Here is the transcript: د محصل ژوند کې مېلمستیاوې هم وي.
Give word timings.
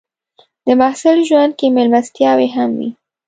د 0.65 0.67
محصل 0.79 1.17
ژوند 1.29 1.51
کې 1.59 1.67
مېلمستیاوې 1.75 2.47
هم 2.55 2.69
وي. 2.79 2.89